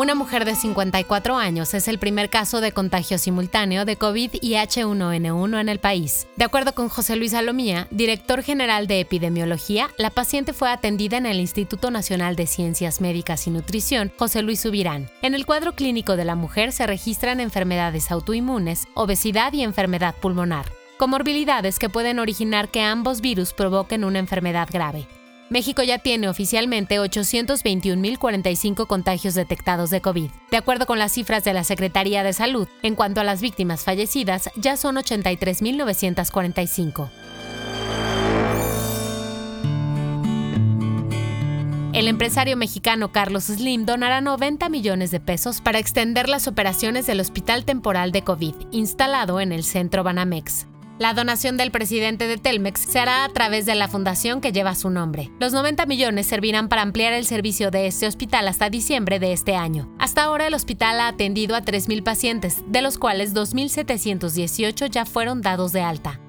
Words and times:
Una 0.00 0.14
mujer 0.14 0.46
de 0.46 0.54
54 0.54 1.36
años 1.36 1.74
es 1.74 1.86
el 1.86 1.98
primer 1.98 2.30
caso 2.30 2.62
de 2.62 2.72
contagio 2.72 3.18
simultáneo 3.18 3.84
de 3.84 3.96
COVID 3.96 4.30
y 4.40 4.52
H1N1 4.52 5.60
en 5.60 5.68
el 5.68 5.78
país. 5.78 6.26
De 6.36 6.44
acuerdo 6.46 6.74
con 6.74 6.88
José 6.88 7.16
Luis 7.16 7.32
Salomía, 7.32 7.86
director 7.90 8.42
general 8.42 8.86
de 8.86 9.00
epidemiología, 9.00 9.90
la 9.98 10.08
paciente 10.08 10.54
fue 10.54 10.70
atendida 10.70 11.18
en 11.18 11.26
el 11.26 11.38
Instituto 11.38 11.90
Nacional 11.90 12.34
de 12.34 12.46
Ciencias 12.46 13.02
Médicas 13.02 13.46
y 13.46 13.50
Nutrición, 13.50 14.10
José 14.16 14.40
Luis 14.40 14.60
Subirán. 14.60 15.10
En 15.20 15.34
el 15.34 15.44
cuadro 15.44 15.74
clínico 15.74 16.16
de 16.16 16.24
la 16.24 16.34
mujer 16.34 16.72
se 16.72 16.86
registran 16.86 17.38
enfermedades 17.38 18.10
autoinmunes, 18.10 18.88
obesidad 18.94 19.52
y 19.52 19.62
enfermedad 19.62 20.14
pulmonar 20.18 20.64
comorbilidades 21.00 21.78
que 21.78 21.88
pueden 21.88 22.18
originar 22.18 22.68
que 22.68 22.82
ambos 22.82 23.22
virus 23.22 23.54
provoquen 23.54 24.04
una 24.04 24.18
enfermedad 24.18 24.68
grave. 24.70 25.06
México 25.50 25.82
ya 25.82 25.98
tiene 25.98 26.28
oficialmente 26.28 27.00
821.045 27.00 28.86
contagios 28.86 29.34
detectados 29.34 29.90
de 29.90 30.00
COVID. 30.00 30.30
De 30.48 30.56
acuerdo 30.56 30.86
con 30.86 31.00
las 31.00 31.10
cifras 31.10 31.42
de 31.42 31.52
la 31.52 31.64
Secretaría 31.64 32.22
de 32.22 32.32
Salud, 32.32 32.68
en 32.84 32.94
cuanto 32.94 33.20
a 33.20 33.24
las 33.24 33.40
víctimas 33.40 33.82
fallecidas, 33.82 34.48
ya 34.54 34.76
son 34.76 34.94
83.945. 34.94 37.10
El 41.94 42.06
empresario 42.06 42.56
mexicano 42.56 43.10
Carlos 43.10 43.46
Slim 43.46 43.86
donará 43.86 44.20
90 44.20 44.68
millones 44.68 45.10
de 45.10 45.18
pesos 45.18 45.60
para 45.60 45.80
extender 45.80 46.28
las 46.28 46.46
operaciones 46.46 47.08
del 47.08 47.18
Hospital 47.18 47.64
Temporal 47.64 48.12
de 48.12 48.22
COVID, 48.22 48.54
instalado 48.70 49.40
en 49.40 49.50
el 49.50 49.64
centro 49.64 50.04
Banamex. 50.04 50.69
La 51.00 51.14
donación 51.14 51.56
del 51.56 51.70
presidente 51.70 52.26
de 52.26 52.36
Telmex 52.36 52.78
se 52.82 52.98
hará 52.98 53.24
a 53.24 53.30
través 53.30 53.64
de 53.64 53.74
la 53.74 53.88
fundación 53.88 54.42
que 54.42 54.52
lleva 54.52 54.74
su 54.74 54.90
nombre. 54.90 55.30
Los 55.40 55.54
90 55.54 55.86
millones 55.86 56.26
servirán 56.26 56.68
para 56.68 56.82
ampliar 56.82 57.14
el 57.14 57.24
servicio 57.24 57.70
de 57.70 57.86
este 57.86 58.06
hospital 58.06 58.46
hasta 58.46 58.68
diciembre 58.68 59.18
de 59.18 59.32
este 59.32 59.56
año. 59.56 59.90
Hasta 59.98 60.24
ahora 60.24 60.46
el 60.46 60.52
hospital 60.52 61.00
ha 61.00 61.08
atendido 61.08 61.56
a 61.56 61.62
3.000 61.62 62.02
pacientes, 62.02 62.62
de 62.66 62.82
los 62.82 62.98
cuales 62.98 63.32
2.718 63.34 64.90
ya 64.90 65.06
fueron 65.06 65.40
dados 65.40 65.72
de 65.72 65.80
alta. 65.80 66.20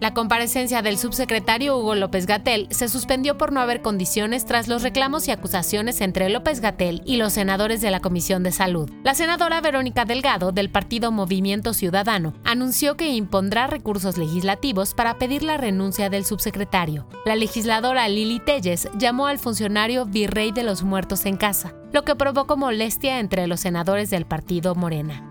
La 0.00 0.12
comparecencia 0.12 0.82
del 0.82 0.98
subsecretario 0.98 1.78
Hugo 1.78 1.94
López 1.94 2.26
Gatel 2.26 2.66
se 2.70 2.88
suspendió 2.88 3.38
por 3.38 3.52
no 3.52 3.60
haber 3.60 3.80
condiciones 3.80 4.44
tras 4.44 4.66
los 4.66 4.82
reclamos 4.82 5.28
y 5.28 5.30
acusaciones 5.30 6.00
entre 6.00 6.28
López 6.28 6.60
Gatel 6.60 7.00
y 7.06 7.16
los 7.16 7.32
senadores 7.32 7.80
de 7.80 7.90
la 7.90 8.00
Comisión 8.00 8.42
de 8.42 8.50
Salud. 8.50 8.90
La 9.04 9.14
senadora 9.14 9.60
Verónica 9.60 10.04
Delgado, 10.04 10.50
del 10.50 10.68
partido 10.68 11.12
Movimiento 11.12 11.72
Ciudadano, 11.74 12.34
anunció 12.44 12.96
que 12.96 13.08
impondrá 13.08 13.68
recursos 13.68 14.18
legislativos 14.18 14.94
para 14.94 15.16
pedir 15.16 15.44
la 15.44 15.58
renuncia 15.58 16.10
del 16.10 16.24
subsecretario. 16.24 17.06
La 17.24 17.36
legisladora 17.36 18.08
Lili 18.08 18.40
Telles 18.40 18.88
llamó 18.98 19.28
al 19.28 19.38
funcionario 19.38 20.06
virrey 20.06 20.50
de 20.50 20.64
los 20.64 20.82
muertos 20.82 21.24
en 21.24 21.36
casa, 21.36 21.72
lo 21.92 22.02
que 22.02 22.16
provocó 22.16 22.56
molestia 22.56 23.20
entre 23.20 23.46
los 23.46 23.60
senadores 23.60 24.10
del 24.10 24.26
partido 24.26 24.74
Morena. 24.74 25.30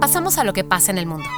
Pasamos 0.00 0.38
a 0.38 0.44
lo 0.44 0.52
que 0.52 0.64
pasa 0.64 0.90
en 0.90 0.98
el 0.98 1.06
mundo. 1.06 1.28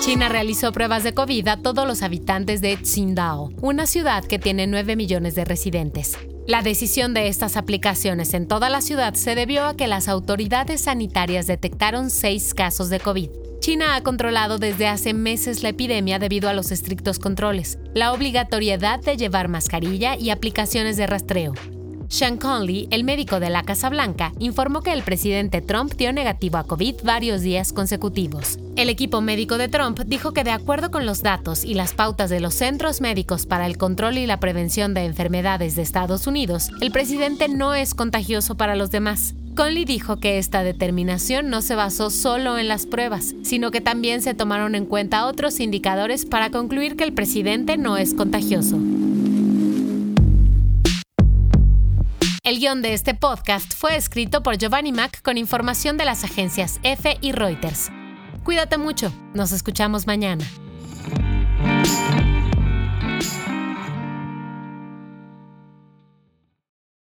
China 0.00 0.28
realizó 0.28 0.70
pruebas 0.72 1.02
de 1.02 1.12
COVID 1.12 1.48
a 1.48 1.56
todos 1.56 1.86
los 1.86 2.02
habitantes 2.02 2.60
de 2.60 2.76
Tsingtao, 2.76 3.50
una 3.60 3.86
ciudad 3.86 4.24
que 4.24 4.38
tiene 4.38 4.66
9 4.66 4.94
millones 4.94 5.34
de 5.34 5.44
residentes. 5.44 6.16
La 6.46 6.62
decisión 6.62 7.14
de 7.14 7.28
estas 7.28 7.56
aplicaciones 7.56 8.32
en 8.32 8.46
toda 8.46 8.70
la 8.70 8.80
ciudad 8.80 9.14
se 9.14 9.34
debió 9.34 9.64
a 9.64 9.76
que 9.76 9.88
las 9.88 10.08
autoridades 10.08 10.82
sanitarias 10.82 11.46
detectaron 11.46 12.10
seis 12.10 12.54
casos 12.54 12.88
de 12.90 13.00
COVID. 13.00 13.28
China 13.58 13.96
ha 13.96 14.02
controlado 14.02 14.58
desde 14.58 14.86
hace 14.86 15.12
meses 15.12 15.62
la 15.62 15.70
epidemia 15.70 16.18
debido 16.18 16.48
a 16.48 16.54
los 16.54 16.70
estrictos 16.70 17.18
controles, 17.18 17.78
la 17.92 18.12
obligatoriedad 18.12 19.00
de 19.00 19.16
llevar 19.16 19.48
mascarilla 19.48 20.16
y 20.16 20.30
aplicaciones 20.30 20.96
de 20.96 21.08
rastreo. 21.08 21.54
Sean 22.08 22.38
Conley, 22.38 22.88
el 22.90 23.04
médico 23.04 23.38
de 23.38 23.50
la 23.50 23.62
Casa 23.62 23.90
Blanca, 23.90 24.32
informó 24.38 24.80
que 24.80 24.94
el 24.94 25.02
presidente 25.02 25.60
Trump 25.60 25.92
dio 25.92 26.10
negativo 26.10 26.56
a 26.56 26.64
COVID 26.64 26.96
varios 27.04 27.42
días 27.42 27.74
consecutivos. 27.74 28.58
El 28.76 28.88
equipo 28.88 29.20
médico 29.20 29.58
de 29.58 29.68
Trump 29.68 30.00
dijo 30.06 30.32
que 30.32 30.42
de 30.42 30.50
acuerdo 30.50 30.90
con 30.90 31.04
los 31.04 31.22
datos 31.22 31.64
y 31.64 31.74
las 31.74 31.92
pautas 31.92 32.30
de 32.30 32.40
los 32.40 32.54
Centros 32.54 33.02
Médicos 33.02 33.44
para 33.44 33.66
el 33.66 33.76
Control 33.76 34.16
y 34.16 34.26
la 34.26 34.40
Prevención 34.40 34.94
de 34.94 35.04
Enfermedades 35.04 35.76
de 35.76 35.82
Estados 35.82 36.26
Unidos, 36.26 36.70
el 36.80 36.92
presidente 36.92 37.48
no 37.48 37.74
es 37.74 37.94
contagioso 37.94 38.56
para 38.56 38.74
los 38.74 38.90
demás. 38.90 39.34
Conley 39.54 39.84
dijo 39.84 40.18
que 40.18 40.38
esta 40.38 40.62
determinación 40.62 41.50
no 41.50 41.60
se 41.60 41.74
basó 41.74 42.08
solo 42.08 42.56
en 42.56 42.68
las 42.68 42.86
pruebas, 42.86 43.34
sino 43.42 43.70
que 43.70 43.82
también 43.82 44.22
se 44.22 44.32
tomaron 44.32 44.74
en 44.76 44.86
cuenta 44.86 45.26
otros 45.26 45.60
indicadores 45.60 46.24
para 46.24 46.50
concluir 46.50 46.96
que 46.96 47.04
el 47.04 47.12
presidente 47.12 47.76
no 47.76 47.98
es 47.98 48.14
contagioso. 48.14 48.78
El 52.48 52.60
guion 52.60 52.80
de 52.80 52.94
este 52.94 53.12
podcast 53.12 53.74
fue 53.74 53.94
escrito 53.94 54.42
por 54.42 54.56
Giovanni 54.56 54.90
Mac 54.90 55.20
con 55.20 55.36
información 55.36 55.98
de 55.98 56.06
las 56.06 56.24
agencias 56.24 56.80
EFE 56.82 57.18
y 57.20 57.32
Reuters. 57.32 57.90
Cuídate 58.42 58.78
mucho, 58.78 59.12
nos 59.34 59.52
escuchamos 59.52 60.06
mañana. 60.06 60.46